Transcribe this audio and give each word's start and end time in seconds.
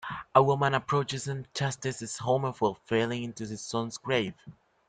A 0.33 0.41
woman 0.41 0.73
approaches 0.73 1.27
and 1.27 1.45
chastises 1.53 2.17
Homer 2.17 2.53
for 2.53 2.75
falling 2.87 3.21
into 3.21 3.45
her 3.45 3.55
son's 3.55 3.99
grave. 3.99 4.33